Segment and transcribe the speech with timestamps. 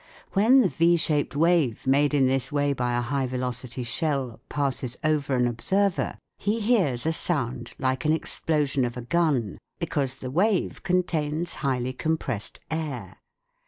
[0.33, 4.97] When the V shaped wave made in this way by a high velocity shell passes
[5.03, 10.31] over an observer, he hears a sound like an explosion of a gun because the
[10.31, 13.17] wave contains highly compressed air.